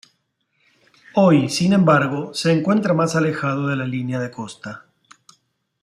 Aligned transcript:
Hoy 1.13 1.47
sin 1.47 1.73
embargo 1.73 2.33
se 2.33 2.51
encuentra 2.51 2.95
más 2.95 3.15
alejado 3.15 3.67
de 3.67 3.75
la 3.75 3.85
línea 3.85 4.19
de 4.19 4.31
costa. 4.31 4.87